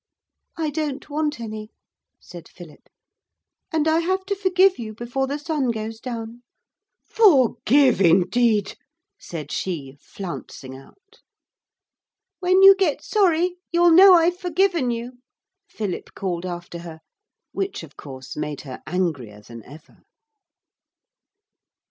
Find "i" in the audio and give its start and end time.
0.57-0.71, 3.87-3.99